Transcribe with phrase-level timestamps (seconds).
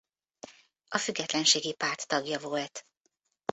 [0.87, 2.87] A függetlenségi párt tagja volt.